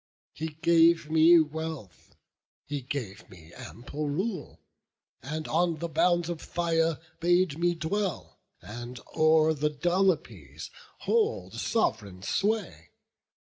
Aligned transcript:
He 0.33 0.57
gave 0.63 1.11
me 1.11 1.39
wealth, 1.39 2.15
he 2.65 2.81
gave 2.81 3.29
me 3.29 3.53
ample 3.53 4.09
rule; 4.09 4.59
And 5.21 5.47
on 5.47 5.77
the 5.77 5.87
bounds 5.87 6.27
of 6.27 6.41
Phthia 6.41 6.99
bade 7.19 7.59
me 7.59 7.75
dwell, 7.75 8.39
And 8.63 8.99
o'er 9.15 9.53
the 9.53 9.69
Dolopes 9.69 10.71
hold 11.01 11.53
sov'reign 11.53 12.23
sway. 12.23 12.89